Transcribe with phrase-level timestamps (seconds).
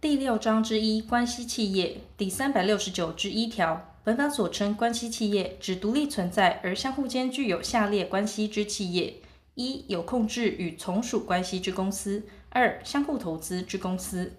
[0.00, 9.14] 第六章之一关系企业第三百六十九之一条，本法所称关系企业，指独立存在而相互间具有下列关系之企业：
[9.54, 14.34] 一、有控制与从属关系之公司；二、相互投资之公司。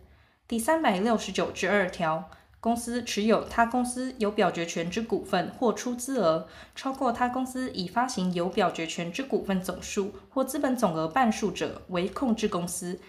[0.48, 2.30] 第三百六十九之二条，
[2.62, 13.02] 公司持有他公司有表决权之股份或出资额超过他公司已发行有表决权之股份总数或资本总额半数者，为控制公司。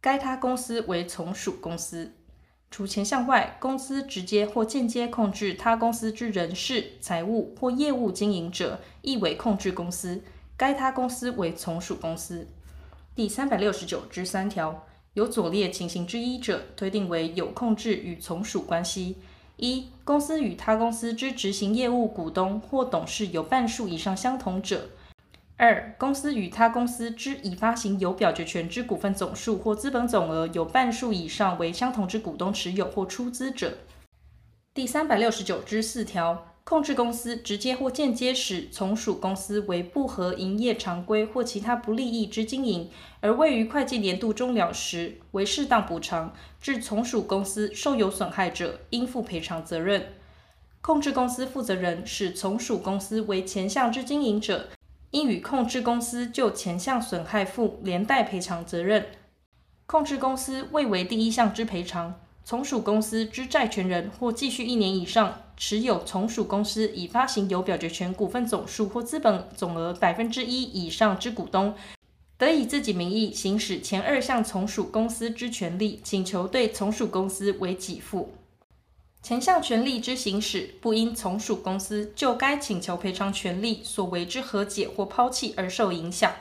[0.00, 2.12] 该他公司为从属公司，
[2.70, 10.22] 除前项外，公司直接或间接控制他公司之人事、财务或业务经营者，亦为控制公司。
[10.56, 12.46] 该他公司为从属公司。
[13.14, 19.16] 第三百六十九之三条，有左列情形之一者，推定为有控制与从属关系：
[19.56, 24.90] 一、公司与他公司之执行业务股东或董事有半数以上相同者。
[25.60, 33.78] 二、公司与他公司之已发行有表决权之股份总数或资本总额有半数以上为相同之股东持有或出资者。
[34.72, 42.88] 第三百六十九之四条，控制公司直接或间接使从属公司为不合营业常规或其他不利益之经营，
[43.20, 50.12] 而位于会计年度终了时为适当补偿，致从属公司受有损害者，应负赔偿责任。
[50.80, 54.68] 控制公司负责人使从属公司为前项之经营者。
[55.10, 59.06] 应与控制公司就前项损害负连带赔偿责任。
[59.86, 71.74] 控制公司未为第一项之赔偿，从属公司之债权人或继续一年以上持有从属公司已发行有表决权股份总数或资本总额百分之一以上之股东，
[72.36, 78.34] 得以自己名义行使前二项从属公司之权利，请求对从属公司为给付。
[79.28, 86.32] 前项权利之行使，不因从属公司就该请求赔偿权利所为之和解或抛弃而受影响。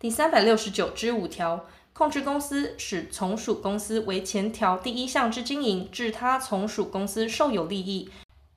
[0.00, 8.08] 第三百六十九之五条，控制公司使从属公司为前条第一项之经营，致他从属公司受有利益，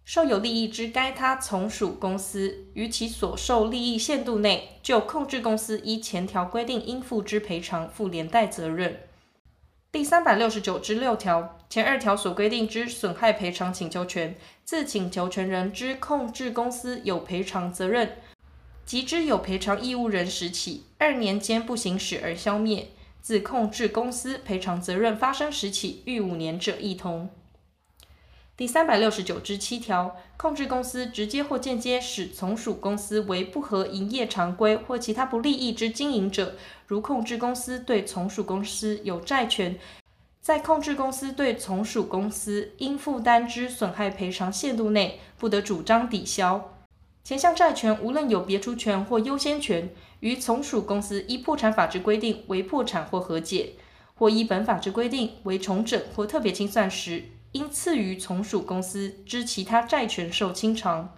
[0.06, 9.02] 受有利益之该他从属公司于其所受利益限度内，就控制公司依前条规定应付之赔偿负连带责任。
[9.92, 18.16] 第三百六十九之六条，前二条所规定之损害赔偿请求权，自请求权人之控制公司有赔偿责任
[18.86, 22.86] 即之有赔偿义务人时起二年间不行使而消灭；
[23.22, 27.30] 自控制公司赔偿责任发生时起逾五年者，一同。
[28.62, 36.54] 第三百六十九之七条，控制公司直接或间接使从属公司为不合营业常规或其他不利益之经营者，
[36.86, 39.80] 如控制公司对从属公司有债权，
[40.42, 46.76] 在控制公司对从属公司应负担之损害赔偿限度内，不得主张抵销。
[47.24, 49.90] 前项债权无论有别除权或优先权，
[50.20, 53.72] 于从属公司依破产法之规定为破产或和解，
[54.14, 61.14] 或依本法之规定为重整或特别清算时，应次于从属公司之其他债权受清偿。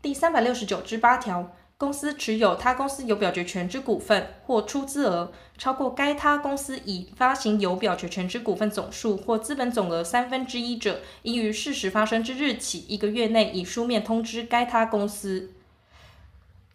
[0.00, 15.50] 第三百六十九之八条，公司持有他公司有表决权之股份或出资额超过该他公司已发行有表决权之股份总数或资本总额三分之一者，应于事实发生之日起一个月内以书面通知该他公司。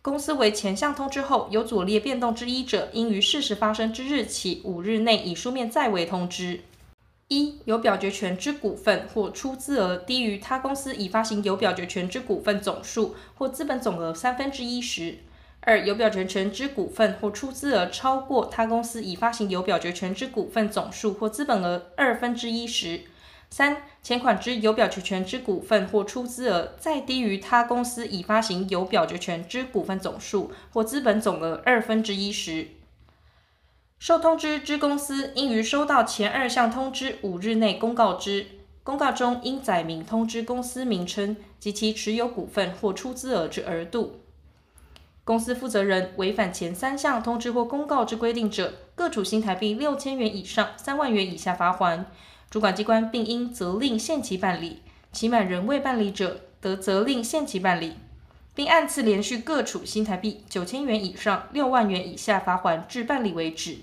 [0.02, 6.60] 公司为前项通知后有左列变动之一者，应于事实发生之日起五日内以书面再为通知。
[7.30, 15.16] 一、有表决权之股份或出资额低于他公司已发行有表决权之股份总数或资本总额三分之一时；
[15.62, 23.06] 二、有表决权之股份或出资额超过他公司已发行有表决权之股份总数或资本额二分之一时；
[23.50, 32.68] 三、前款之有表决权之股份或出资额再低于他公司已发行有表决权之股份总数或资本总额二分之一时。
[34.04, 38.46] 受通知之公司应于收到前二项通知五日内公告之，
[38.84, 44.20] 公告中应载明通知公司名称及其持有股份或出资额之额度。
[45.24, 52.04] 公司负责人违反前三项通知或公告之规定者，各处新台币六千元以上三万元以下罚锾。
[52.50, 54.82] 主管机关并应责令限期办理，
[55.14, 57.94] 期满仍未办理者，得责令限期办理，
[58.54, 63.78] 并按次连续各处新台币九千元以上六万元以下罚锾至办理为止。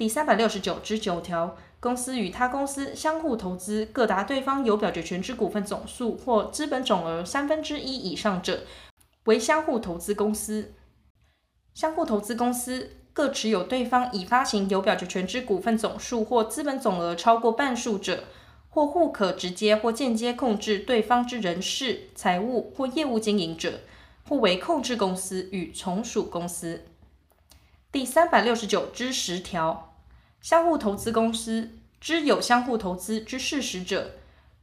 [0.00, 8.62] 第三百六十九之九条，公司与他公司相互投资各达对方有表决权之股份总数或资本总额三分之一以上者，
[9.24, 10.72] 为相互投资公司。
[11.74, 18.24] 相互投资公司各持有对方已发行有表决权之股份总数或资本总额超过半数者，
[18.70, 23.80] 或互可直接或间接控制对方之人事、财务或业务经营者，
[24.26, 26.86] 或为控制公司与从属公司。
[27.92, 29.88] 第三百六十九之十条。
[30.40, 31.70] 相互投资公司
[32.00, 34.12] 之有相互投资之事实者，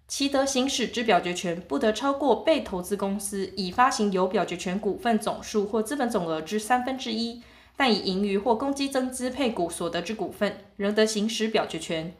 [0.07, 7.43] 其得行使之表决权不得超过被投资公司已发行有表决权股份总数或资本总额之三分之一，
[7.75, 12.13] 但以盈余或公积增资配股所得之股份，仍得行使表决权。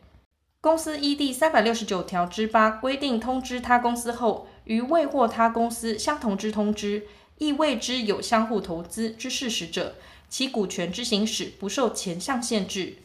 [0.61, 7.07] 公司依第三百六十九条之八规定通知他公司后，于未获他公司相同之通知，
[7.39, 9.95] 亦未知有相互投资之事实者，
[10.29, 12.97] 其股权之行使不受前项限制。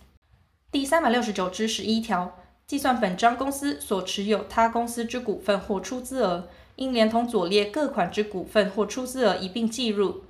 [0.72, 2.34] 第三百六十九之十一条，
[2.66, 10.22] 计算本章公司所持有他公司之股份或出资额，应连同左列各款之股份或出资额一并计入：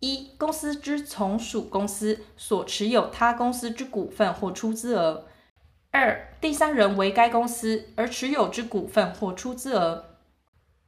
[0.00, 5.24] 一、公司之从属公司所持有他公司之股份或出资额。
[5.90, 10.04] 二、第三人为该公司而持有之股份或出资额；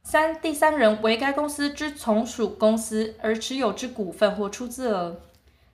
[0.03, 5.19] 三、第三人为该公司之从属公司而持有之股份或出资额。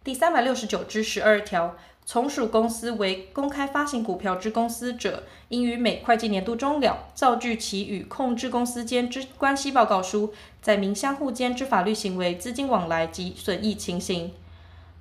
[0.01, 1.75] 第三百六十九之十二条，
[2.09, 14.31] 从属公司为公开发行股票之公司者，应于每会计年度终了，造具其与控制公司间之关系报告书，载明相互间之法律行为、资金往来及损益情形。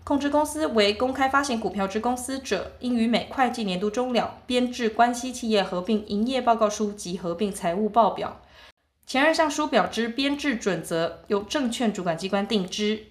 [0.02, 8.40] 控制公司为公开发行股票之公司者，应于每会计年度终了，编制关系企业合并营业报告书及合并财务报表。
[9.06, 13.04] 前二项书表之编制准则，由证券主管机关定之。